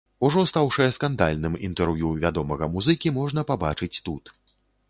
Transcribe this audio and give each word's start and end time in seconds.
Ужо 0.27 0.43
стаўшае 0.51 0.87
скандальным 0.95 1.59
інтэрв'ю 1.69 2.13
вядомага 2.25 2.73
музыкі 2.77 3.15
можна 3.19 3.47
пабачыць 3.53 3.95
тут. 4.09 4.35